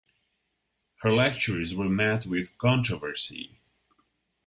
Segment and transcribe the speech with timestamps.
[1.03, 3.61] Her lectures were met with controversy.